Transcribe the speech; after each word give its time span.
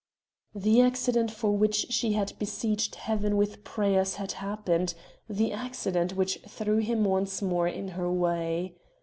The 0.55 0.81
accident 0.81 1.29
for 1.29 1.55
which 1.55 1.91
she 1.91 2.13
had 2.13 2.33
besieged 2.39 2.95
Heaven 2.95 3.37
with 3.37 3.63
prayers 3.63 4.15
had 4.15 4.31
happened 4.31 4.95
the 5.29 5.51
accident 5.51 6.15
which 6.15 6.39
threw 6.47 6.77
him 6.77 7.03
once 7.05 7.39
more 7.43 7.67
in 7.67 7.89
her 7.89 8.11
way. 8.11 8.77